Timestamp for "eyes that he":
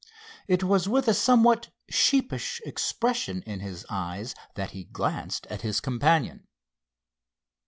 3.87-4.85